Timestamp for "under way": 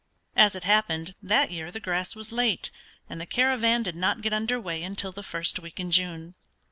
4.33-4.81